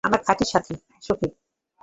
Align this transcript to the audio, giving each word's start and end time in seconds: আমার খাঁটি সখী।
আমার 0.03 0.19
খাঁটি 0.25 0.45
সখী। 0.51 0.75